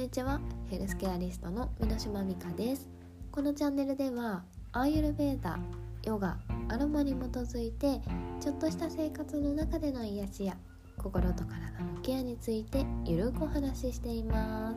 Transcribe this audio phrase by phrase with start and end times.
[0.00, 0.40] にちは。
[0.70, 2.88] ヘルスケアリストの箕島美香です。
[3.30, 4.42] このチャンネルでは
[4.72, 5.58] アーユルベーダ
[6.04, 6.38] ヨガ
[6.70, 8.00] アロマに基づいて
[8.40, 10.56] ちょっとした生活の中での癒しや
[10.96, 14.72] 心と体のケアについてゆるくお話ししていま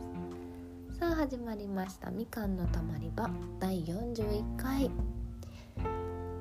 [0.92, 0.98] す。
[0.98, 2.10] さあ始まりました。
[2.10, 4.90] みかんのたまり場第41回。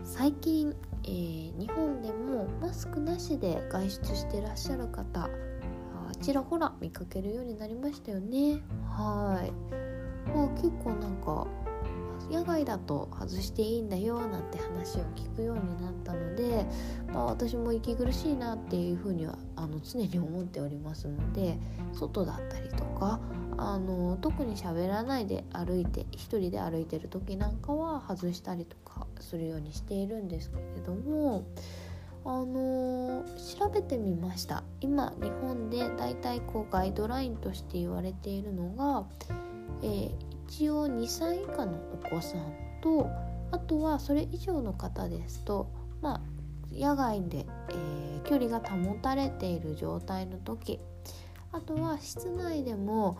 [0.03, 0.75] 最近、
[1.05, 5.29] えー、日本でもマスクなしで外出してらっしゃる方
[6.23, 8.61] ちらほら見かけるようになりましたよね。
[8.87, 9.51] はい。
[10.29, 11.45] まあ結構なんか
[12.31, 16.65] 野外だと外していいんだよなんて話を聞くようになったので、
[17.13, 21.57] まあ、私も息苦しいなっていうふうにはあの常に思っておりますので
[21.91, 23.19] 外だったりとか
[23.57, 31.43] あの特に喋らないで歩いて一人で歩いてる時なんかは外したりとかするようにしているんですけれども
[32.25, 34.63] あのー、調べてみました。
[34.79, 39.05] 今日本でだいたいこうガイドラインとして言われているのが、
[39.81, 40.11] えー、
[40.47, 43.09] 一応2歳以下のお子さんと
[43.51, 45.71] あとはそれ以上の方ですと
[46.01, 46.21] まあ
[46.71, 50.79] 野外で、えー、距離が保たれている状態の時
[51.51, 53.19] あとは室内でも、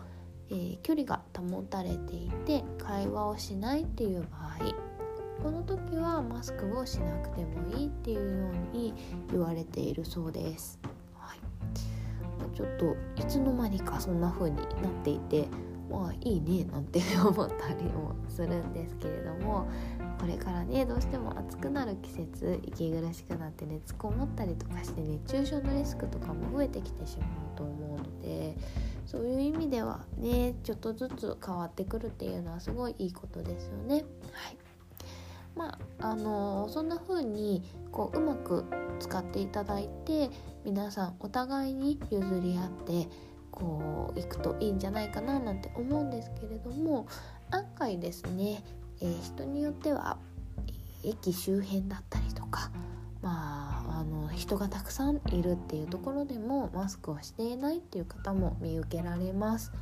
[0.50, 4.93] えー、距離が保たれていて会話をしないっていう場合
[5.42, 8.94] この時はマスクをしなくてもいいっていうように
[9.30, 10.78] 言われているそうです。
[11.14, 14.66] はい、ちょっといつの間にかそんな風になっ
[15.02, 15.48] ていて
[15.90, 19.68] まあいいねなんて思ったりもするんですけれども
[20.18, 28.56] これからねどうしても暑くなる季節息苦しくなって熱こもったりとかして熱中症のリスクとかも増えてきてしまうと思うので
[29.06, 34.04] そういう意味ではねちょっとずつ変わってくるっていうのはすごいいいことですよね。
[34.32, 34.63] はい
[35.56, 38.64] まああのそんな風にこううまく
[39.00, 40.30] 使っていただいて
[40.64, 43.08] 皆さんお互いに譲り合って
[43.50, 47.06] こういくといいんじゃないかななんて思うんですけれども
[47.50, 48.64] 案外ですね、
[49.00, 50.18] えー、人によっては
[51.04, 52.70] 駅周辺だったりとか
[53.22, 59.72] まああの人がたくさんいるっていうところでもマスクをしていないっていう方も見受けられます。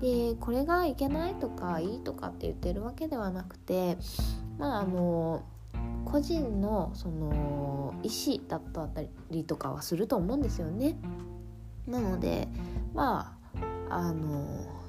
[0.00, 3.96] でこれがいけないとかいいとかって言ってるわけではなくて
[4.58, 5.42] まああの
[6.04, 8.88] 個人のその意思だった
[9.30, 10.96] りとかはすると思うんですよね。
[11.86, 12.48] なので
[12.94, 13.36] ま
[13.88, 14.46] ああの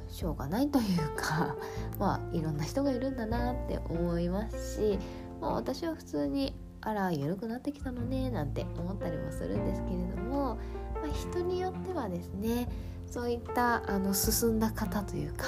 [0.07, 1.55] しょうがないというか
[1.99, 4.99] まあいろんな人がいるんだなって思いますし、
[5.41, 10.55] まあ、私は普通にあら緩くなってきたのねなんて思ったりもするんですけれども、
[10.95, 12.69] まあ、人によってはですね
[13.07, 15.45] そういったあの進んだ方というか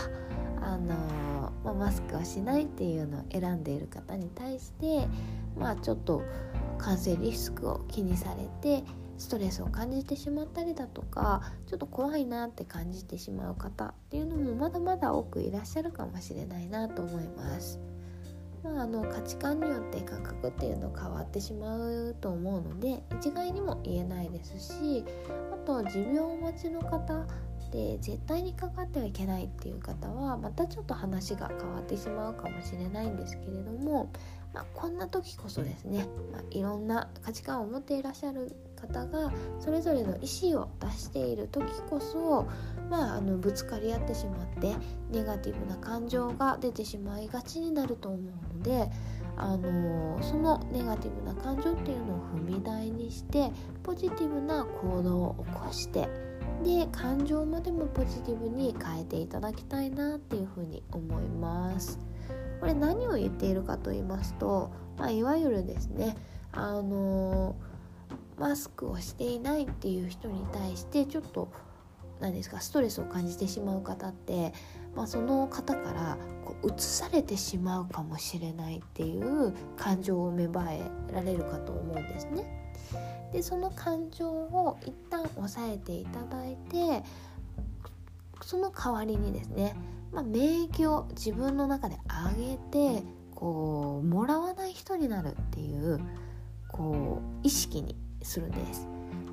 [0.66, 5.08] あの、まあ、マスクをしないっていうのを選んでいる方に対して
[5.58, 6.24] まあちょっと
[6.78, 8.84] 感染リスクを気にされて
[9.18, 17.80] ストレスを感じてしまったりだとかちょっと怖いなって感じてしまう方っていうのもまだまだ多くいらっしゃるかもしれないなと思います。
[18.62, 25.06] まあ、あの価値観によって感覚っていうの変わってしまうと思うので一概にも言えないですし
[25.54, 27.28] あと持病をお持ちの方
[27.72, 34.12] で絶対にかかってはいけないっていう方はまたちょっと話が変わってしまうかもしれないんですけれども、
[34.54, 42.48] まあ、こんな時こそですね、まあ、いろんな価値観を持っていらっしゃる方がそれぞれの意思を出している時こそ、
[42.90, 44.74] まあ、あのぶつかり合ってしまって
[45.12, 48.90] ネガティブな感情が出てしまいがちになると思うので。
[49.38, 53.52] あのそのネガティブな感情っていうのを踏み台にして
[53.84, 56.08] ポジティブな行動を起こして
[56.64, 62.00] で感情までもポジティブに変えていただきたいなっていうふうに思います
[62.60, 66.16] これ何を言っているかと言いますと、まあ、いわゆるですね
[66.52, 67.56] あの
[68.38, 71.52] マスクをしていないっていう人に対してちょっと
[72.20, 74.54] 何ですかストレスを感じてしまう方って、
[74.96, 80.82] まあ、その方からこう移されてしまうかもしれないっていう感情を芽生え
[81.14, 82.65] られるかと思うんですね。
[83.32, 87.04] でその感情を一旦抑えていただいて
[88.42, 89.76] その代わりにですね、
[90.12, 91.98] まあ、免疫を自分の中で
[92.38, 92.58] 上げ
[92.98, 96.00] てこうもらわない人になるっていう
[96.70, 98.88] こう意識にするんです。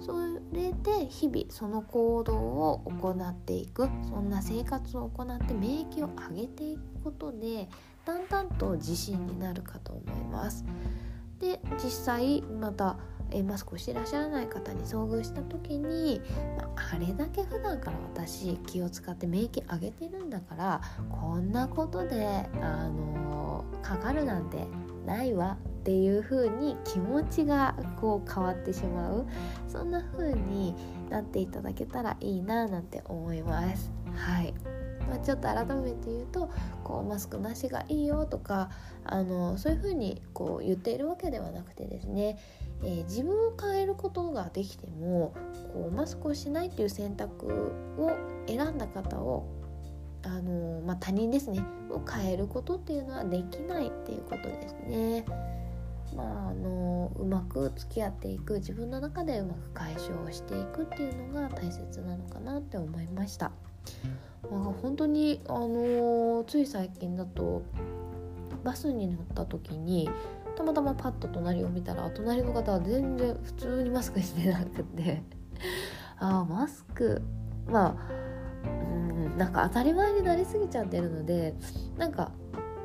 [0.04, 0.12] そ
[0.52, 7.68] れで日々その行動を行っていくそんな生活を行って免疫を上げていくことで
[8.04, 10.64] だんだんと自信になるかと思います。
[11.38, 12.96] で実際また
[13.42, 16.20] マスクをしてらっしゃらない方に遭遇した時に、
[16.58, 24.66] まあ、れだけ普段から私気を使って免疫上げてるんだからこんなことで、あのかかるなんて
[25.06, 29.26] ないわっていう風に気持ちがこう変わってしまう
[29.68, 30.74] そんな風に
[31.10, 33.90] なっていただけたらいいななんて思います。
[34.14, 34.54] はい
[35.08, 36.50] まあ、ちょっと改めて言うと
[36.84, 38.70] こうマスクなしがいいよとか
[39.04, 42.38] あのそういうふうにこう言っているわけではなくてですね、
[42.84, 45.34] えー、自分を変えることができても
[45.72, 48.12] こうマスクをしないっていう選択を
[48.46, 49.46] 選んだ方を
[50.24, 55.24] あの、まあ、他人ですねを変えることっていうのはできないっていうことですね。
[56.16, 63.50] まあ、あのうまく付き合っていく自分の中でうまく解消していくっていうのが大切なのかなって思いました。
[64.50, 67.62] まあ、本当にあのつい最近だと
[68.62, 70.10] バスに乗った時に
[70.52, 75.22] たまたまパッと隣を見たら隣の方は全然普通にマスクしてなくて。
[76.18, 77.22] ああマスク。
[77.68, 78.22] まあ
[78.64, 78.68] う
[79.28, 81.54] んなんか当たり前になりすぎちゃってるので
[81.96, 82.32] なんか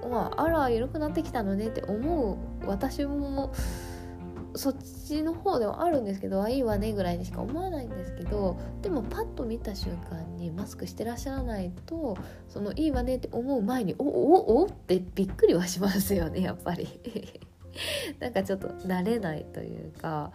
[0.09, 2.33] まああら緩くなってきたのねって思
[2.63, 3.53] う私も
[4.55, 4.75] そっ
[5.07, 12.17] ちの方ではあるんですけどあいいわねぐらいにしか思わないんですけどでもパッと見た瞬間にマスクしてらっしゃらないと
[12.47, 16.87] そのいいわねって思う前におおおってびっくりはしますよねやっぱり。
[18.19, 20.31] なんかちょっと慣れないというか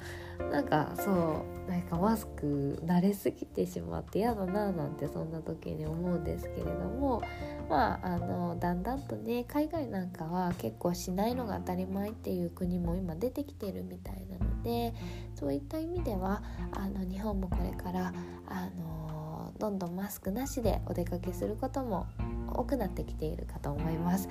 [0.51, 7.23] なんかそうなんかマスク慣れすぎてしまって嫌だななんてそんな時に思うんですけれども
[7.69, 14.95] まああのだんだんとね海外なんかは結構しないのが当たり前っていう国も今出てきてるみたいなので
[15.35, 16.43] そういった意味では
[16.73, 18.13] あの日本もこれから
[18.49, 22.07] あのどんどんマスクなしでお出かけすることも
[22.53, 24.29] 多くなってきているかと思います。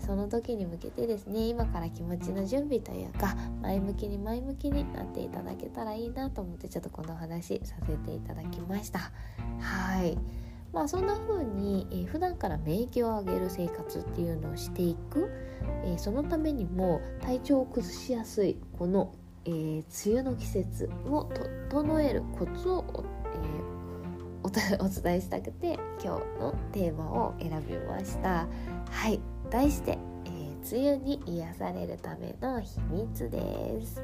[0.00, 9.12] ー、その時に向けてですね今から気持ちの準備というか前向きに前向きになっていただけたらいいなと思ってちょっとこの話させていただきました。
[9.60, 10.18] はい。
[10.74, 15.30] まあそんな風に、えー、普段から免疫を上げる生活っていうのをしていく、
[15.84, 19.14] えー、そのためにも体調を崩しやすいこの、
[19.44, 21.30] えー、梅雨の季節を
[21.70, 22.84] 整えるコツを、
[23.62, 23.74] え、
[24.80, 28.46] お伝えしたくて今日のテーマを選びました。
[28.90, 29.33] はい。
[29.54, 34.02] 題して、えー、梅雨に癒されるための秘密です。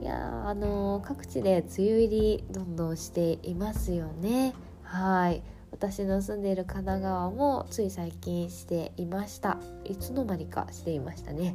[0.00, 4.54] いやあのー、各地で梅雨入りどんどんしていますよね。
[4.84, 5.42] はい。
[5.72, 9.58] 私の住んでいる神奈川もつい最近していました。
[9.84, 11.52] いつの間にかしていましたね、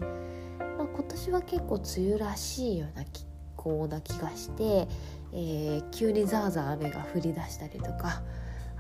[0.78, 3.26] まあ、今年は結構梅雨らしいような気
[3.56, 4.88] 候な気がして、
[5.34, 8.22] えー、急にザーザー雨が降り出したりとか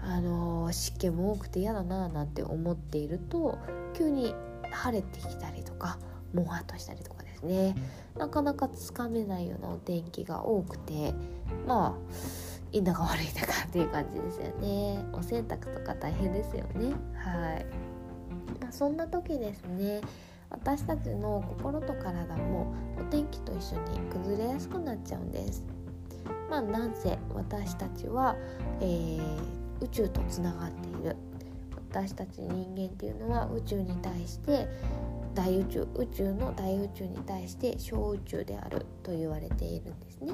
[0.08, 3.58] あの湿気も多くて嫌だななんて思っていると
[3.98, 4.36] 急に
[4.72, 5.98] 晴れてきたりとか
[6.34, 7.76] もわっとしたりとかですね。
[8.18, 11.14] なかなかつかめないようなお天気が多くて
[11.68, 12.16] まあ
[12.72, 15.04] いいんだか悪いんだかっていう感じですよね。
[15.14, 16.94] お洗濯とか大変ですよね。
[17.16, 17.66] はい、
[18.62, 20.02] まあ、そんな時ですね
[20.50, 25.64] 私たちの心と体もお天気と一緒に崩れやすくなっちゃうんです。
[26.50, 28.36] まあなんせ私たちは、
[28.82, 31.16] えー宇宙とつながっている。
[31.92, 34.68] 私たち人間っていうのは宇宙に対して
[35.34, 40.34] 大宇宙宇宙の大宇宙に対して小宇宙であると言われているんですね。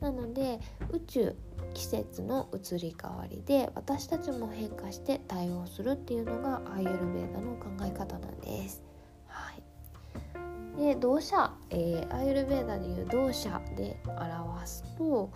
[0.00, 0.58] なので
[0.90, 1.36] 宇宙
[1.74, 8.82] 季節の移り変わりで私たちも変化して対応するっていうのがアーユルベーダの考え方なんです。
[9.26, 15.30] はい、で動作、えー、アーユルベーダでいう動作で表すと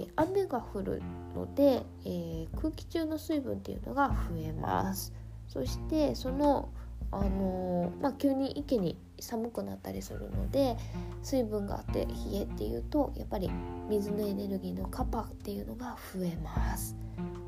[0.00, 1.02] え、雨が降る
[1.34, 5.12] ので、えー、空気中の水分っていうのが増えます。
[5.48, 6.70] そしてその、
[7.10, 10.76] あのー、まあ、急に一気に寒くなったりするので
[11.22, 13.50] 水分があって冷えっていうとやっぱり
[13.88, 16.96] 水のエネルギーのカパっていうのが増えます。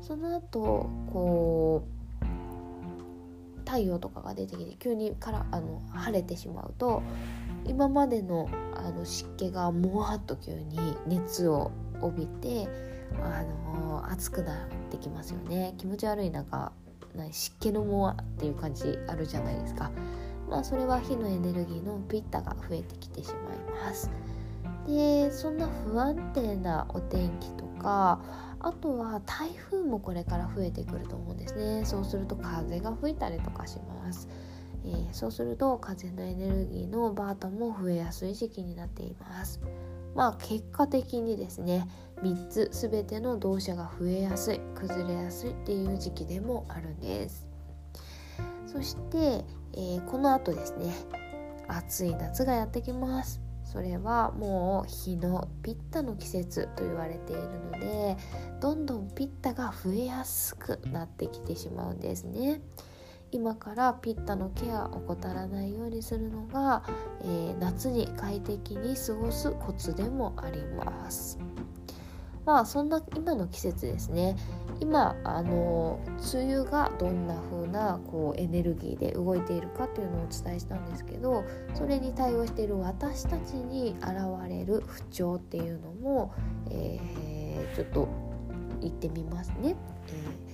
[0.01, 1.95] その後こう
[3.65, 7.01] 太陽とかが出てきて急にからあの晴れてしまうと
[7.65, 11.71] 今までのあの湿気がもわっと急に熱を
[12.01, 12.67] 帯びて
[13.23, 15.73] あの暑くなってきますよね。
[15.77, 16.71] 気持ち悪い中
[17.31, 19.91] 湿気のモアっていう感じあるじゃないですか。
[20.49, 24.09] まあそれは火のエネルギーのピッタが増えてきてしまいます。
[24.87, 28.19] でそんな不安定なお天気とか
[28.59, 31.85] あとは台風もこれから増えてくると思うんですね。
[31.85, 34.27] そうすると風が吹いたりとかします、
[34.83, 39.59] えー、そうすると風のエネルギーのバータも増えやすい時期になっています。
[40.15, 41.87] まあ結果的にですね
[42.23, 47.45] 3つ全ての動作が増えやすい崩れやすいっていう時期でもあるんです
[48.65, 50.93] そして、えー、この後ですね
[51.67, 58.15] 暑い夏がやってきますそれはもう日のピッタの季節と言われているので
[58.61, 62.61] どんどんピッタが増えやすくなってきてしまうんですね。
[63.31, 66.83] 今からピッタのケアを怠らないようにするのが、
[67.21, 71.37] えー、夏に快適に過ごすコツでもあります
[72.45, 74.37] まあそんな今の季節ですね
[74.79, 75.99] 今あの
[76.33, 84.13] 梅雨がどんな風なこうエネルギーで動いているかっていうのをお伝えしたんですけどそれに対応している私たちに現
[84.47, 86.33] れる不調っていうのも、
[86.69, 88.07] えー、ちょっと
[88.81, 89.75] 言ってみますね。
[90.09, 90.44] えー、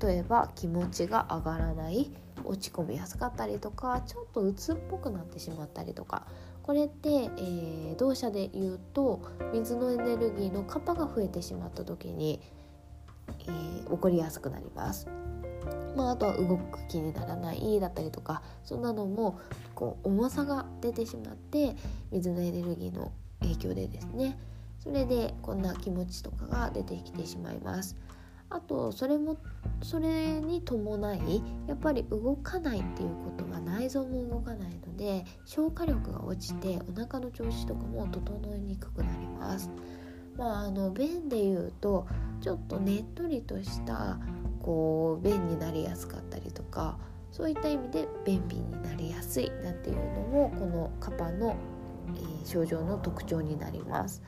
[0.00, 2.10] 例えば気持ちが上がらない
[2.44, 6.26] 落ち込みやすかったりとかちょっと鬱っぽくなってしまったりとか
[6.62, 9.20] これって、えー、同社で言うと
[9.52, 12.40] 水のエネルギーの型が増えてしまった時に、
[13.40, 15.08] えー、起こりやすくなります。
[15.96, 19.38] まあ、あとは動く気にならないだったりとかそんなのも
[19.74, 21.76] こう重さが出てしまって
[22.10, 24.36] 水のエネルギーの影響でですね
[24.80, 27.96] それでこんな気持ちとかが出てきてしまいます。
[28.50, 29.36] あとそれも
[29.82, 39.70] それに伴いやっぱり動かないっていうことは内臓も動かないので消化力が落ちてお腹の調子とかも整いにくくなります。
[40.36, 42.06] まあ、あの便でいうと
[42.40, 44.18] ちょっとねっとりとした
[44.60, 46.98] こう便になりやすかったりとか
[47.30, 51.56] そういった意味で便秘になりやすいなんていうのもこのカパの、
[52.14, 54.22] えー、症状の特徴になります。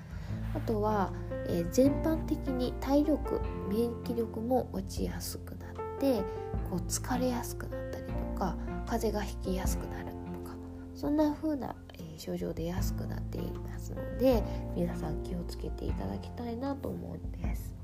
[0.56, 1.12] あとは、
[1.48, 6.22] えー、全般的に体力免疫力も落ちやすくなって
[6.70, 10.12] こう疲れやすくなったりとか風邪がひきやすくなると
[10.48, 10.56] か
[10.94, 14.42] そんな風な、えー、症状でやすくなっていますので
[14.74, 17.76] 皆さん気をつけていただきたいなと思うんです。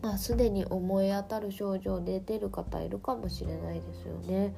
[0.00, 4.54] まあ、すでに思い当たる症状出てる方いるかもしれないですよね。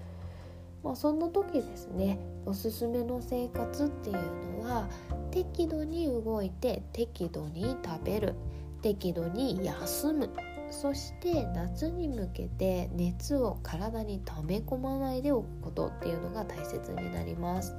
[0.83, 4.17] まあ、そんな時ですねおすすめの生活っていう
[4.63, 4.89] のは
[5.31, 8.35] 適度に動いて適度に食べる
[8.83, 10.31] 適度に休む
[10.71, 17.75] そして夏に向けて熱を体に溜め込まないでおくことっていうのが大切になります。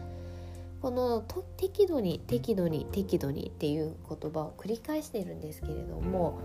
[0.81, 1.23] この
[1.57, 6.39] 適度に適度に適度にっていう言葉を繰り返しているんですけれども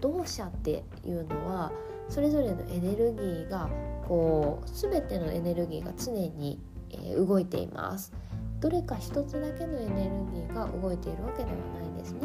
[0.00, 1.72] 同社っていうのは
[2.08, 3.68] それぞれのエネルギーが
[4.06, 6.58] こう全てのエネルギーが常に、
[6.90, 8.12] え、動いています。
[8.60, 12.20] どれか一つだけのエネルギーが動いているわけではないですね。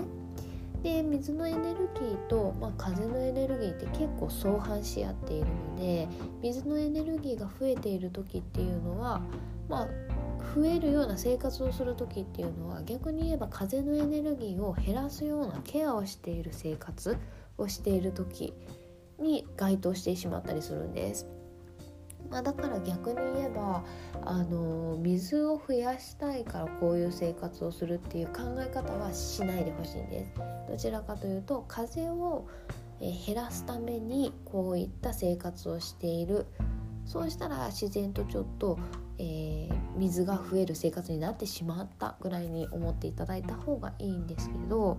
[0.84, 6.10] で水のエネルギーと、まあ、風のエネルギーって結構相反し合っているので
[6.42, 9.22] 水のエネルギーが増えている時っていうのは
[9.70, 9.88] まあ
[10.54, 17.18] 増えるような生活をする時っていうのは逆に言えば風のエネルギーを減らすようなケアをしている生活
[17.64, 18.54] をしている時
[19.20, 21.28] に該当してしまったりするんです。
[22.30, 23.84] まあ、だから逆に言えば
[24.24, 30.34] あの水を増やしたいからこういう生活をするっていう考え方はしないでほしいんです。
[30.68, 32.48] どちらかというと風を
[33.00, 36.48] 減らすためにこういった生活をしている
[37.06, 38.80] そうしたら自然とちょっと、
[39.18, 44.98] えー、水が増える生活になってしまったぐらいに思っていただいた方がいいんですけど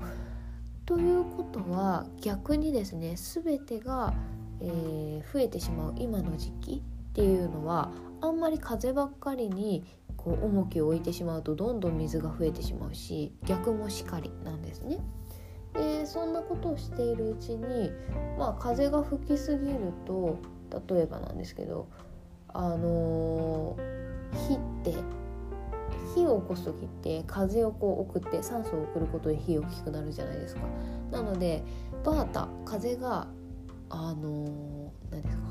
[0.87, 4.13] ということは逆にですね全てが、
[4.61, 9.85] えー、増えてしまう今の時期っていうのはあんまり風ばっかりに
[10.17, 14.99] こう重きを置いてしまうとどんどん水が増えてしまうし逆もしかりなんですね。
[15.75, 17.91] でそんなことをしているうちに、
[18.39, 20.39] まあ、風が吹きすぎると
[20.89, 21.89] 例えばなんですけど
[22.49, 25.24] あのー、火って
[26.15, 30.63] 火を起こす時って風をこう送って酸素を送ることで火大きくなるじゃないですか。
[31.11, 31.63] なので
[32.05, 33.27] バータ風が
[33.91, 35.43] あの何ですか。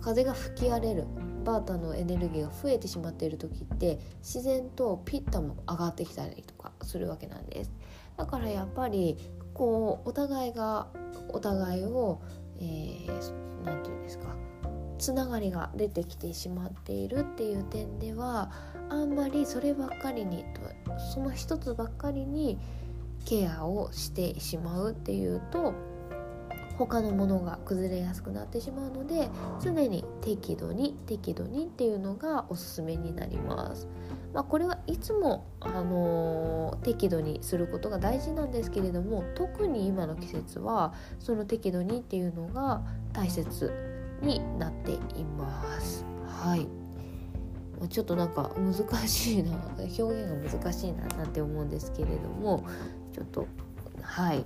[0.00, 1.04] 風が吹き荒れる。
[1.44, 7.70] バータのエネルギーが増えてしまっている時って自然とピッタも上がってきたりとかするわけなんです。
[8.16, 9.18] だからやっぱり
[9.52, 10.88] こうお互いが
[11.28, 12.22] お互いを
[12.58, 14.34] 何、えー、て言うんですか。
[14.98, 18.50] つながりが出てきてしまっているっていう点では
[18.90, 20.44] あんまりそればっかりに
[21.12, 22.58] その一つばっかりに
[23.24, 25.74] ケアをしてしまうっていうと
[26.76, 29.28] 他のものが崩れやすくなってしまうので
[29.62, 33.88] 常に適度に適度にっていうのがおすすめになります。
[34.32, 43.72] まあ、これはいつも、あのー、適度にすることが大事なんですけれども特に今の季節はその適度にっていうのが大切
[44.22, 46.04] になっています。
[46.26, 46.83] はい
[47.88, 48.74] ちょっとなんか難
[49.08, 52.64] しいな表現が難しいななんて思うんですけれども
[53.12, 53.46] ちょっと
[54.02, 54.44] はい。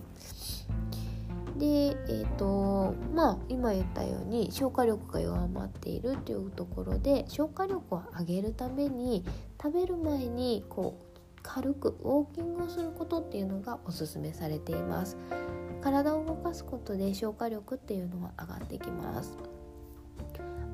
[1.56, 9.24] でえっ、ー、とまあ今言ったように消化力が弱まっているというところで消化力を上げるために
[9.60, 15.16] 食べる前にこう軽くウォーキングをすることっていうのがおすすめされています。
[15.80, 19.36] 体を動かすことで消化力っていうのは上がってきます。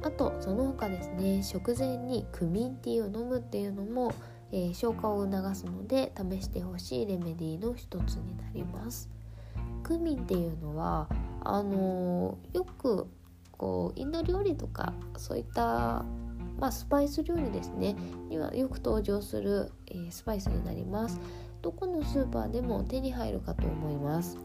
[0.04, 4.12] あとその他ですね食前にクミンティーを飲むっていうのも、
[4.52, 9.08] えー、消化を促すので試してほしいレメディーの一つになります。
[9.82, 11.08] クミンっていうのは
[11.42, 13.06] あのよく
[13.52, 16.04] こうインド料理とかそういった
[16.60, 17.96] まあ、スパイス料理ですね
[18.28, 21.18] にはよく登場する、えー、スパイスになります。
[21.62, 24.38] どこのスーパーでも手に入るかと思います。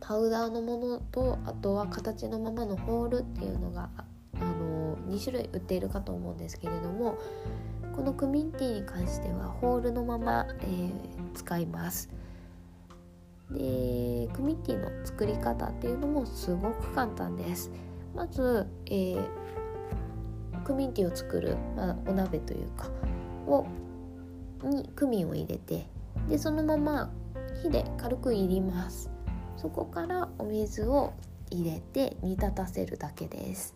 [0.00, 4.04] パウダーのものとあとは形のままのホールっていうのがあ
[4.40, 7.18] あの2種類売っているかと思うんですけれども
[7.94, 10.90] このクミンティーに関してはホールのまま、えー、
[11.34, 12.10] 使います。
[13.50, 17.70] でクミンティーの作り方っていうのもすごく簡単です。
[18.14, 19.28] まず、えー、
[20.64, 22.88] クミンティーを作る、まあ、お鍋というか
[23.46, 23.66] を
[24.64, 25.86] にクミンを入れて
[26.28, 27.10] でそのまま
[27.62, 29.10] 火で軽くいります。
[29.56, 31.14] そこからお水を
[31.50, 33.74] 入れて煮立たせるだけです。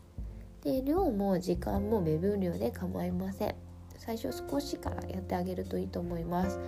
[0.63, 3.55] で量も時間も目分量で構いません。
[3.99, 6.59] 最初少しからやってあげるといいと思います。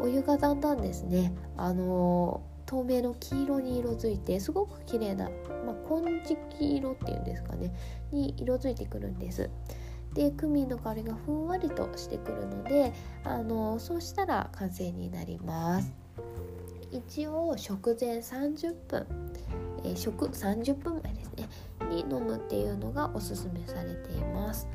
[0.00, 5.28] お湯がだんだんですねあの透明の黄色に色づいてすごく綺麗な、
[5.66, 7.72] まあ、金色色っていうんですかね
[8.12, 9.50] に色づいてくるんです。
[10.14, 12.92] でクミンの香りがふんわりとしてくるので
[13.24, 15.92] あのそうしたら完成になります。
[16.90, 19.06] 一応食前30分、
[19.84, 21.19] えー、食30分前です
[21.90, 24.68] に飲むっていうのがおすすめされています、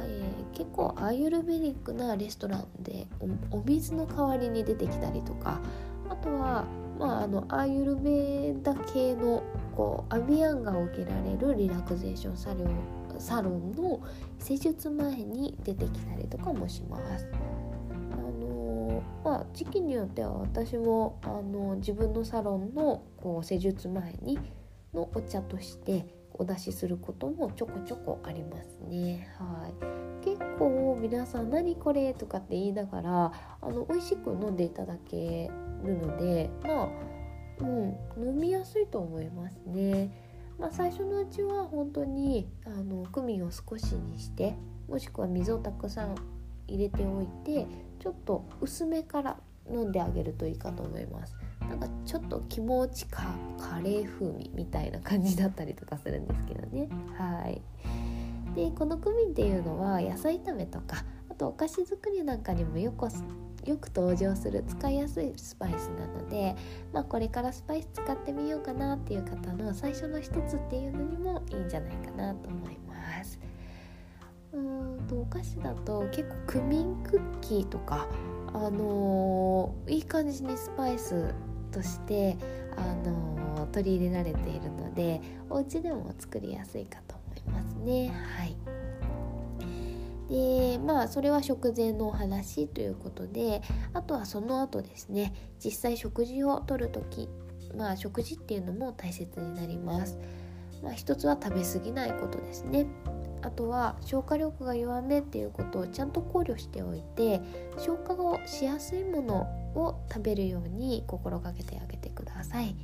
[0.00, 3.06] えー、結構アーユルベリックなレストランで
[3.50, 5.60] お水の代わりに出てきたりとか
[6.08, 6.64] あとは
[6.98, 9.42] まあ、あのアーユルベーダ系の
[9.76, 14.00] こうアビアンが受けられるリラクゼーションサロンサロンの
[14.38, 17.28] 施術前に出てきたりとかもします。
[18.12, 24.38] あのまあ、時期によっては私もあの自分のサロンのこう施術前に
[24.92, 29.28] のお茶としてお出しすることもちょこちょこありますね。
[29.38, 35.50] はい、結構皆さん「何これ?」とかって言いながらあの美味しく飲んでいただけ
[35.82, 36.88] るのでまあ、
[37.60, 37.96] うん、
[38.28, 40.10] 飲みやすいと思いますね。
[40.58, 44.56] まあ、最初のうちは本当にあのクミンを少しにして
[44.88, 46.16] もしくは水をたくさん
[46.66, 47.66] 入れておいて
[48.00, 51.36] ちょっと薄めから飲んであげるといいかと思います。
[51.68, 53.24] なんかちょっと気持ちか
[53.58, 56.88] カレー風味みたいな感じだったりとかするんですけどね。
[57.16, 57.60] はい
[58.54, 63.06] でこのクミンっていうのは野菜炒めとかあとお菓子作りなんかにもよく
[63.64, 66.56] よく登場する使いやすいスパイスなので、
[66.92, 73.38] まあ、これからスパイス使ってみようかなっていう方の最初の一つっていうのにもいいんじゃないかなと思います。
[74.52, 78.08] うんとお菓子だと結構クミンクッキーとか
[78.54, 81.34] あのー、いい感じにスパイス
[81.70, 82.36] として
[82.76, 88.08] あの、取り入れられているのでお家でも作りやすいかと思いますね。
[88.08, 88.56] はい。
[90.28, 93.62] でまあそれは食前のお話ということで
[93.94, 95.32] あとはその後ですね
[95.64, 97.30] 実際食事をとる時
[97.74, 100.18] まあ食事っていうのも大切になります、
[100.82, 102.86] まあ、一つは食べ過ぎないことですね。
[103.42, 107.40] あとは消化力が弱めっていうことをちゃんと考慮しておいて
[107.76, 109.42] 消化をしやすいもの
[109.74, 112.74] を食べるように心がけてあげてください。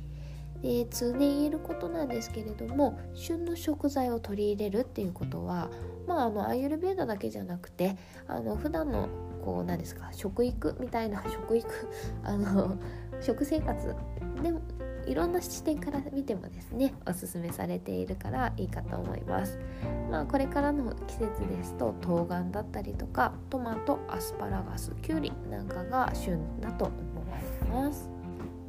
[0.61, 5.69] で通年言えることなんですけれども旬の食材を取り入れるっていうことは
[6.07, 9.09] まああのアイユルベーダだけじゃなくてあの普段の
[9.43, 11.69] こう何ですか食育みたいな食育
[12.23, 12.77] あの
[13.21, 13.95] 食生活
[14.41, 14.53] で
[15.07, 19.59] いろんな視点から見てもですねおすすめされているからいいかと思います。
[20.09, 28.09] まあ、これからの季節ですと冬瓜だったりとかトマトアスパラガスキュウリなんかが旬だと思われます。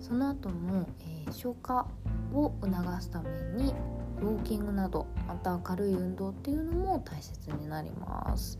[0.01, 1.87] その後も、えー消化
[2.33, 3.31] を促すため
[3.62, 3.75] に
[4.20, 8.59] ウォーキングなどまた軽い運動っていうのも大切になります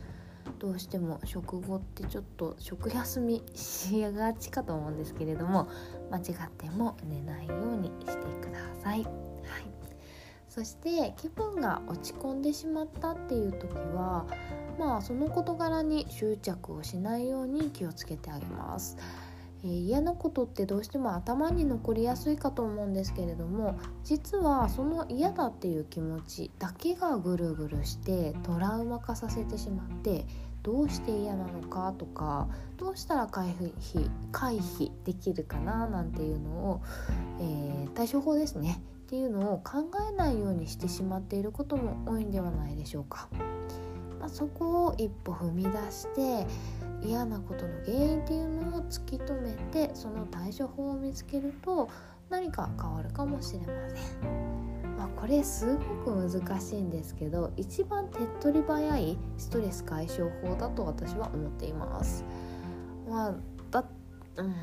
[0.59, 5.69] どうしても食後ってちょっと食休みしがちかと思うんですけれども
[6.11, 8.13] 間違っても寝ないようにして
[8.47, 9.07] ください、はい、
[10.49, 14.27] そして気分が落ち込んでしまったっていう時は
[14.79, 18.97] まあその事柄に執着をしないように気をつけてあげます。
[19.67, 30.25] え、嫌なことってどうしても頭に残りやすいかと思うんですけれども実はその嫌だっていう気持ちだけがぐるぐるしてトラウマ化させてしまって
[30.63, 36.83] どうして嫌なのかとかどうしたら回避回避できるかななんていうのを、
[37.41, 43.29] えー、対処法ですねっていうのを考えないようにしてしまっていることも多いんではないでしょうか。
[44.19, 46.47] まあ、そこを一歩踏み出して
[47.07, 51.89] 嫌なことの原因っていうのを突き止めてその対処法を見つけると
[52.29, 54.97] 何か変わるかもしれません。
[54.97, 62.25] まあ、これすごく難しいんですけど一番手っ取り早いストレス解消法だと私は思っています。
[63.09, 63.35] まあ
[63.71, 63.85] だ
[64.37, 64.55] うん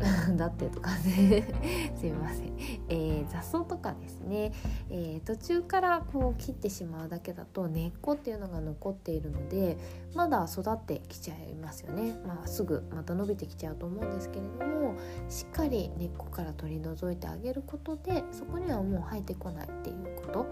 [0.36, 1.46] だってとかね。
[1.96, 2.56] すいません、
[2.88, 4.52] えー、雑草とかですね、
[4.88, 9.76] えー、途中からこう切ってしまうだけだと根っこっていうのが残っているので
[10.14, 14.94] まだ育ってきちゃいますよね、まあ、すぐまた伸びてきちゃうと思うんですけれども
[15.28, 20.46] しっかり根っこから取り除いてあげることでそこにはもう生えてこないっていうこと。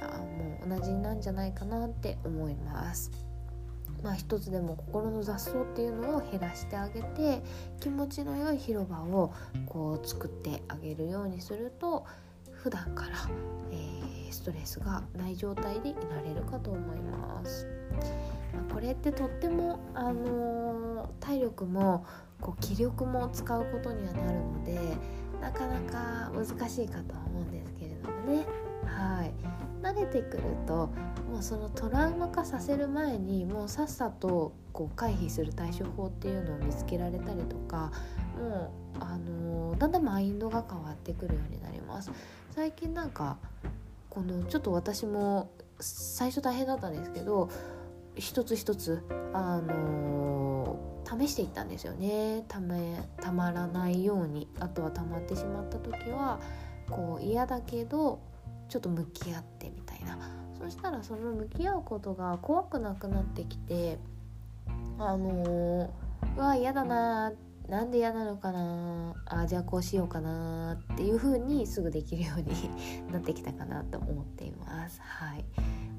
[0.00, 3.27] あもう同じなんじゃないかなって思います。
[4.02, 7.42] まあ、一つでも心の雑草っていうのを減らしてあげて
[7.80, 9.32] 気持ちの良い広場を
[9.66, 12.06] こう作ってあげるようにすると
[12.52, 13.10] 普段から、
[13.70, 17.66] えー、ストレスがない状態でいられるかと思います。
[18.52, 22.04] まあ、これってとっても、あのー、体力も
[22.40, 24.78] こう気力も使うことにはなるので
[25.40, 28.46] なかなか難しいかとは思うんですけれどもね。
[28.84, 30.90] はい慣れてくると
[31.30, 37.92] もうそのトラウマ化させる前にもうさっさとこう回避する対処法っていうのを見つけられたりとか
[38.38, 42.10] もう、あのー、だんだんマインドが変わってくるようになります。
[42.54, 43.36] 最近なんか
[44.08, 47.50] このちょっと私も最初大変だったんですけど
[48.16, 52.44] 一つ一つあのー、試していったんですよね。
[52.48, 54.48] ためたまらないように。
[54.58, 56.40] あとはたまってしまった時は
[56.90, 58.18] こう嫌だけど
[58.68, 60.18] ちょっと向き合ってみたいな。
[60.58, 63.98] そしたらその向き合うことが怖くなくなってきて
[64.98, 67.32] あのー、うわ嫌だな
[67.68, 69.14] なんで嫌なのかな？
[69.26, 72.70] あじゃあこうしようかなっていう風にすぐできるように
[73.12, 75.00] なってきたかなと思っています。
[75.02, 75.44] はい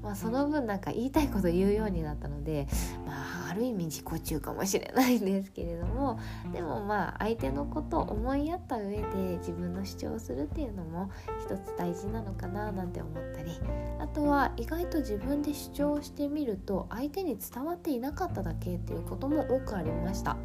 [0.02, 2.66] まあ、その分なんか言いたいこと言うようになったので、
[3.06, 6.18] まあ、ある意味自己中かもしれないんですけれども
[6.52, 9.02] でもまあ相手のことを思いやった上で
[9.38, 13.52] 自分の主張をするっていうのも一つ大事なのかななんて思ったり
[13.98, 20.38] あとは意外と自分で主張してみると相手に伝わっていなかっただけっていうことも多くありました。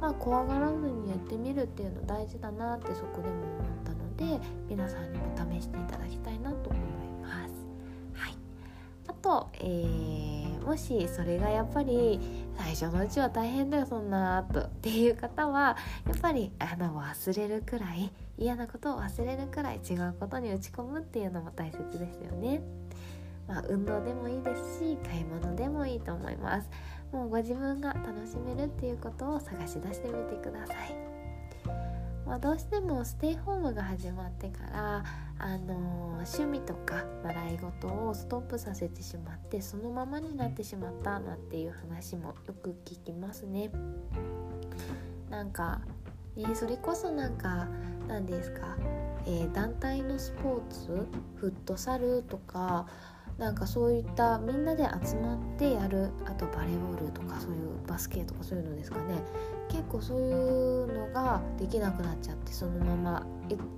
[0.00, 6.82] まあ、怖がらずにやってみるっていうの大事だなってそこでも思ったので皆さんにも試していただきたいなと思い
[7.22, 7.52] ます。
[8.14, 8.36] はい、
[9.08, 12.20] あと、えー、もしそれがやっぱり
[12.56, 22.60] 最初のうちは大変だよそんなとっていう方はやっぱりあの忘れるくらい嫌なことを忘れるくらい違うことに打ち込むっていうのも大切ですよね。
[23.48, 26.68] まあ、運動でもいいですし買い物でもいいと思います。
[27.16, 30.94] もうご自分が楽しめるっていうことを探し出してみてください。
[32.26, 35.04] まあ、どうしてもステイホームが始まってから、
[35.38, 43.70] あのー、趣味とか習い事をストップさせてしまってそのままになってしまったなんていう話もよく聞きますね。
[45.30, 45.80] なんか、
[46.36, 47.66] ね、それこそなんか
[48.08, 48.76] 何ですか、
[49.24, 52.86] えー、団体のスポーツフットサルとか
[53.38, 59.22] なんかそういったみんなで集まってやるあとバレーボールとかそういうバスケとかそういうのですかね。
[59.68, 63.26] 結構そういうのができなくなっちゃってそのまま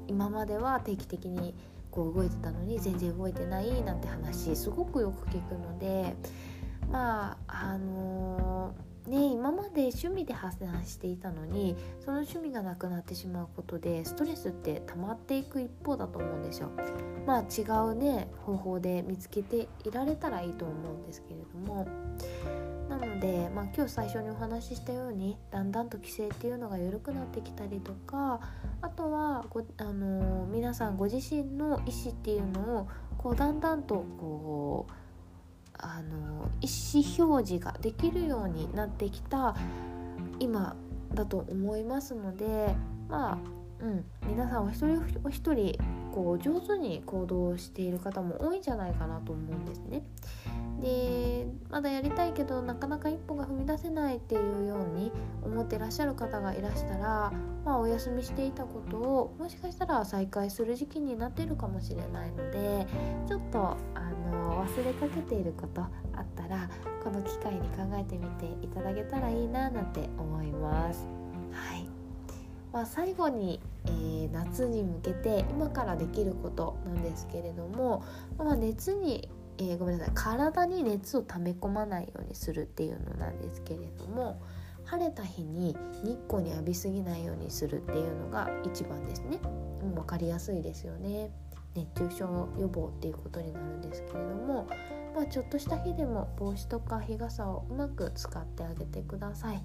[0.07, 1.55] 今までは定期的に
[1.90, 6.14] こう動いてたのに全然動いてないなんて話すごくよく聞くので
[6.90, 8.47] まああのー
[9.09, 16.71] ね今まで趣味で発散していたのにその趣味がなくなってしまうことでストレスって溜まっていく一方だと思うんですよ。
[17.27, 21.87] まあ違うね方法で見つけていられたらいいと思うんですけれども
[22.88, 28.40] なので、まあ、今日最初にお話ししたようにだんだんと規制っていうのが緩くなってきたりとか
[28.81, 34.92] あとはご、あのー、皆さんご自身の意思っていうのをこうだんだんとこう
[35.79, 39.57] あの意思表示ができるようになってきた
[40.41, 40.77] 今
[41.14, 42.75] だと思いますので
[43.09, 43.38] まあ
[43.81, 45.79] うん皆さんお一人お一人
[46.12, 50.03] こう上手に行動している方も多いんじゃないかなと思うんですね。
[50.81, 55.12] でまだやりたいけどなかなか一歩が踏み出せないっていうように
[55.43, 57.33] 思ってらっしゃる方がいらしたら、
[57.64, 62.87] まあ、お休みしていたことをもしかしたら再開する時期になってるかもしれないので
[63.27, 66.71] ちょっとあの忘れかけていることあったら
[67.03, 71.07] この機会に考えてみていただけたらいいななんて思います。
[71.53, 71.88] はい
[72.73, 78.05] まあ、最後に、えー、夏に向けて今からできることなんですけれども、
[78.37, 80.14] まあ、熱にえー、ごめんなさい。
[80.14, 84.40] 体に熱を溜め込まないようにするっていうのなんですけれども
[84.85, 89.38] 晴れた日に日光に浴びすぎないようにするっていうのが一番ですね、
[89.83, 91.31] うん、分かりやすいですよね。
[91.75, 94.66] 熱中症予防っていうことになるんですけれども、
[95.14, 99.62] まあ、ちょっとした日でも帽子とか日傘をうまく使ってあげてください。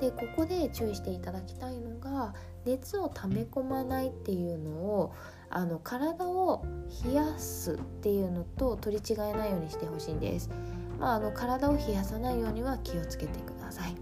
[0.00, 5.14] でここで注意していただきたいのが熱を溜め込まないっていうのを
[5.48, 6.64] あの体を
[7.04, 10.50] 冷やすっていうのと取り違えないようにしてほしいんです、
[10.98, 13.96] まあ、あの体を冷やさないようには気をつけてください。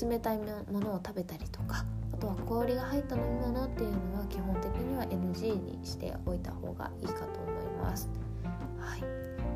[0.00, 8.08] 冷たいものを食べたりとかあとは氷が入った飲み物っていうのは基本的には NG にしておいた方がいいかと思います。
[8.78, 9.04] はい。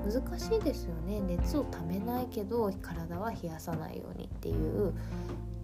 [0.05, 1.21] 難しいですよね。
[1.21, 4.93] 熱をためないけど体は冷やさないようにっていう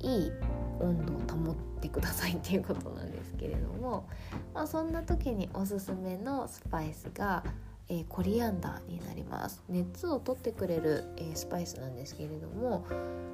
[0.03, 0.33] いい
[0.81, 4.09] 温度を保ってくださいっていうことなんですけれども、
[4.55, 7.45] まあ、そんな時におすすめのスパイスが
[7.93, 9.65] えー、コリアンダーになります。
[9.69, 12.87] 熱を取ってくれる、えー、スパイスなんですけれども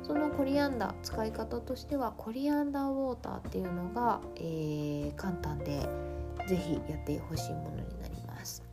[0.02, 5.86] そのコリアンダー使い方としてはコリアンダーウォーターっていうのが、えー、簡単で
[6.48, 8.64] 是非やってほしいものになります。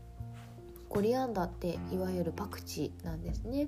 [0.87, 3.67] コリアンダーっていわゆるパクチーなんですね。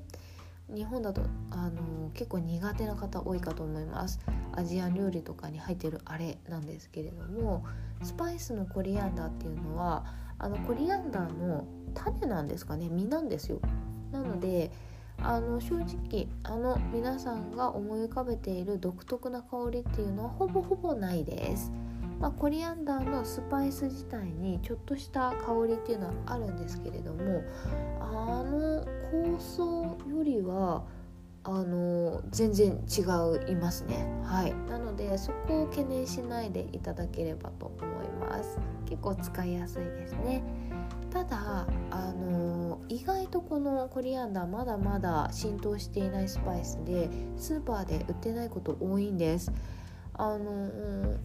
[0.73, 4.19] 日本だとあの結構苦手な方多いかと思います。
[4.53, 7.65] アジア料理とかに入ってるあれなんですけれども
[8.03, 10.05] スパイスのコリアンダーっていうのは
[10.39, 13.59] あのコリアンダーの種なんですかね実なんですよ。
[14.11, 14.71] なので
[15.17, 21.71] あの正直あの皆さんが思い浮かべている独特な香りっていうのはほぼほぼないです、
[22.19, 27.43] まあ、コリアンダーのスパイス自体にちょっとした香りっていうのはあるんですけれども
[27.99, 29.63] あの香草
[30.09, 30.83] よりは
[31.43, 33.01] あの全然違
[33.51, 34.07] いますね。
[34.23, 34.53] はい。
[34.67, 38.57] なのでそこを懸念しないでいただければと思います。
[38.87, 40.43] 結構使いやすいですね。
[41.11, 49.51] ただあの意外とこのコリアンダーまだまだ浸透していないスパイスでスーパーで売ってないこと多いんです。
[50.15, 51.15] あの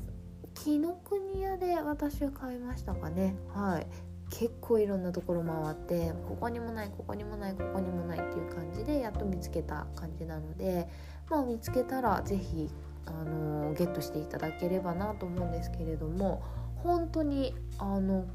[0.63, 3.35] 紀ノ国屋で私は買いましたかね。
[3.55, 3.87] はい。
[4.29, 10.87] 結構いろんなところ回ってここにもないここにもないここにもないっていう感じでやっと見つけた感じなので
[11.29, 12.71] まあ見つけたら是非
[13.07, 16.43] あのゲットしていただければなと思うんですけれども
[16.77, 18.27] 本当にあの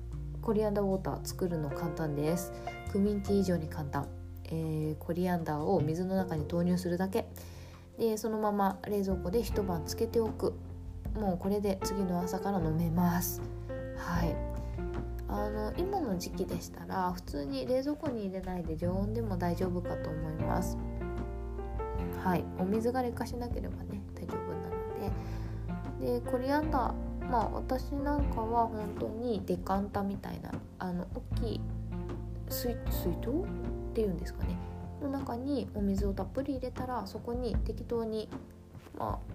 [0.42, 2.52] コリアンダーウォーター作るの簡単です。
[2.92, 4.08] クミンティー以上に簡単、
[4.46, 7.28] えー、コリアンダーを水の中に投入するだけ。
[7.98, 10.54] でそのまま冷蔵庫で一晩つけておく。
[11.20, 13.42] もうこれで次の朝から飲めます。
[13.98, 14.36] はい。
[15.28, 20.78] あの今の時期でしたら普通に冷蔵庫に入れないで常温でも大丈夫かと思います。
[22.24, 22.44] はい。
[22.60, 26.22] お水が劣化しなければね大丈夫なので。
[26.22, 31.62] でコリアンダーまあ私なんかは本当にデカンタみたいなあの大きい
[32.50, 34.58] 水水筒っていうんですかね。
[35.02, 38.30] の中にお水をたっぷり入れたらそこに適当に
[38.98, 39.35] まあ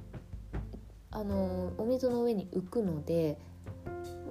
[1.11, 3.39] あのお水の上に浮くので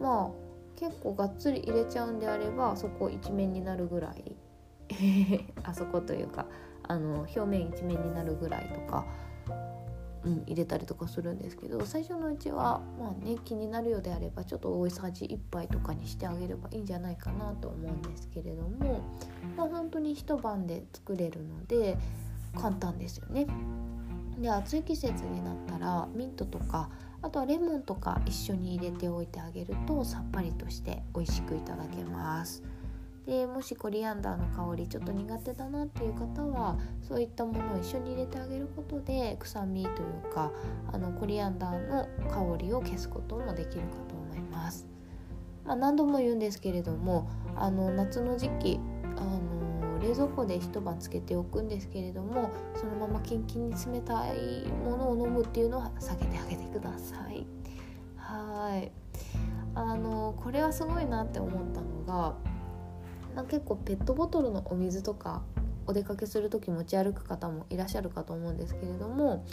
[0.02, 4.36] まあ結構がっつり入れちゃうんであればそこ一面になるぐらい
[5.64, 6.46] あそこというか
[6.84, 9.06] あの表面一面になるぐらいとか
[10.26, 19.02] うん、入れたりとかするんですけど最初のうちはまあね気になるようであればちょっと大さじ1杯とかにしてあげればいいんじゃないかなと思うんですけれども、
[19.56, 21.98] まあ、本当に一晩で作れるので
[22.56, 23.48] 簡単ですよね。
[24.42, 26.90] で暑い季節になったらミントとか
[27.22, 32.64] あとはレモンとか一緒に入れておいてあげるとさっぱりとして美味しくいただけます。
[33.26, 40.52] でもしコリアンダーの香りちょっと苦手だなっていう方はそういったものを一緒に入れてあげることで臭みというか
[40.92, 44.88] あのコリアンダーの香りを消すこともできるかと思います。
[45.64, 48.80] まあ、何度も言うんですけれどもあの夏の時期
[50.02, 57.46] 冷蔵庫で一晩つけておくんですけれどもそのままキンキンに冷たいものを飲むっていうのは避けてあげてください。
[58.18, 58.92] はい
[59.76, 62.36] あのこれはすごいなって思ったのが、
[63.46, 65.42] 結構ペットボトルのお水とか
[65.86, 69.46] お出かけする時持ち歩く方もいらっしゃるかと思うんですけれども、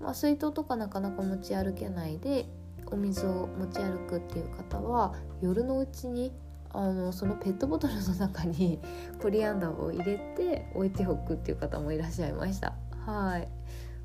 [0.00, 2.46] まあ、水筒とかなかなか持ち歩けないで
[2.86, 6.32] お水を持ち歩くっていう方は夜のうちに
[6.72, 8.80] あのそのペットボトルの中に
[9.20, 12.74] コリアンダーを入れて置いておくっていう方もいらっしゃいました。
[13.06, 13.48] はい。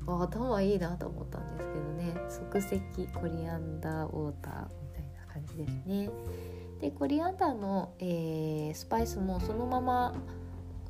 [0.06, 2.14] 頭いいなと思ったんですけどね。
[2.28, 6.10] 即席コリアンダーウォーターみたいな感じですね。
[6.80, 10.14] でコリアンダーの、えー、スパイスもそのまま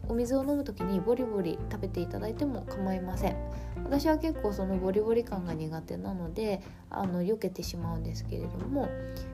[0.09, 3.37] お水を飲む時にボリボリ食べていただいても構いません。
[3.85, 8.89] 私は結構そのボリボリ感が苦手なのであの避けてしまうんですけれども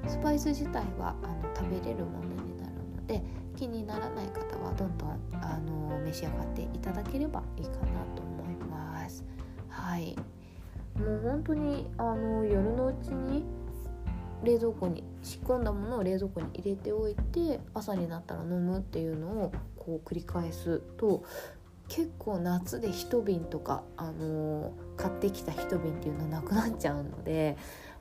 [0.09, 3.23] スパイス自体はあの食べれるものになるので
[3.57, 9.25] 気にならない方はどんどんあの召し上がっていただければいいかなと思います。
[9.69, 10.17] はい。
[10.99, 13.45] もう本当にあの夜のうちに
[14.43, 19.53] 冷蔵庫に仕込んだものを冷蔵庫に入れておいて朝になったら飲むっていうのを
[19.91, 21.25] こう繰り返すと
[21.89, 27.57] 結構夏で1瓶とか、あの、買ってきた1瓶っていうのはなくなっちゃうので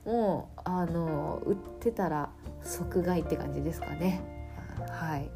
[0.06, 2.30] もう、あの、売ってたら
[2.62, 4.22] 即買いって感じですかね。
[4.88, 5.28] はい。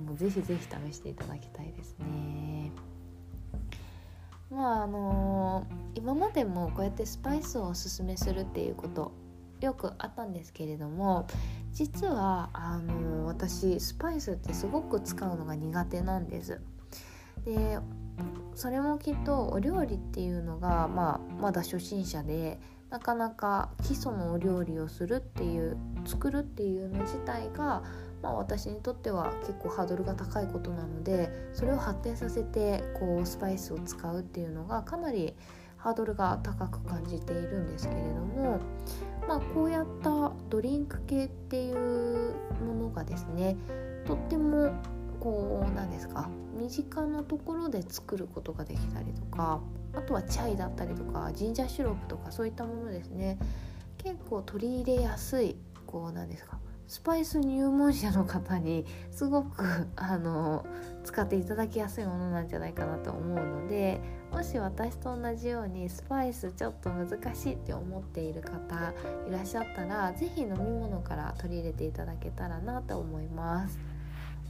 [0.00, 2.72] もうぜひぜひ試していただきたいですね。
[4.50, 9.12] まああの、今までもこうやってスパイスをおすすめするっていうこと
[9.60, 11.26] よくあったんですけれども
[11.72, 16.60] 実はあの私スパイスってすごく使うのが苦手なんです。
[17.44, 17.78] で
[18.54, 27.82] それもきっとお料理っていうのが、まあ、まだ初心者でなかなか基礎のお料理をするっていう作るっていうの自体が、
[28.22, 35.34] まあ、私にとっては結構ハードルが高いことなのでそれを発展させてこうスパイスを使うっていうのがかなり
[35.78, 38.60] ハードルが高く感じているんですけれども、
[39.30, 42.34] まあ、こうやったドリンク系っていう
[42.66, 43.56] ものがですね
[44.04, 44.72] とっても
[45.20, 49.60] こうなんですか身近なところで作ることができたりとか
[49.94, 53.38] あとはチャイだったりとかジンジャーシロップとかそういったものですね。
[53.98, 60.66] 結構取り入れやすいこうなんですかスパイス入門者の方にすごくあの
[61.04, 64.00] 使っていただきやすいものなんじゃないかなと思うので
[64.32, 68.92] もし私と同じようにスパイスちょっと難しいって思っている方
[69.28, 73.78] いらっしゃったら是非飲み物から取り入れていただけたらなと思います。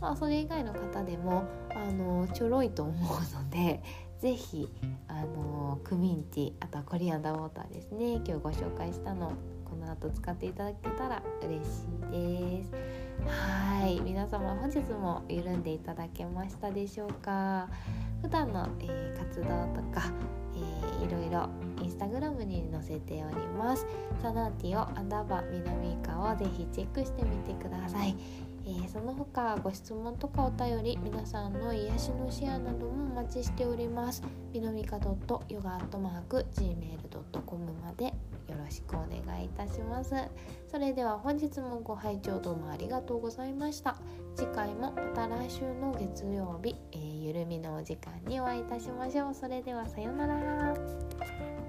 [0.01, 3.83] まあ、それ以外の方でもあのちょろいと思うので
[4.19, 4.69] 是非
[5.09, 9.33] あのクミンティーあとはコリアンダーウォーターですね今日ご紹介したの
[9.64, 14.00] この後使っていただけたら嬉しいですはい。
[14.00, 17.68] 皆様本日も緩んでいただけましたでしょうか？
[18.22, 19.48] 普段の、えー、活動と
[19.94, 20.12] か、
[20.54, 21.48] えー、いろいろ
[21.83, 23.87] インスタグラムに載せております。
[24.22, 28.14] サナーティオアンダーバー南以下をぜひチェックしてみてください。
[28.64, 34.23] えー、その他ご質問とかお便り皆さんの癒しのシェアなどもお待ちしております。
[34.53, 35.61] みのみか .yoga.gmail.com
[37.83, 38.12] までよ
[38.59, 40.14] ろしくお願いいたします。
[40.70, 43.96] それでは本日もご拝聴どうもありがとうございました。
[44.35, 49.35] 次回もまた来週の月曜日、えー、ゆるみのお時間にお会いいたしましょう。
[49.35, 51.60] それではさようなら。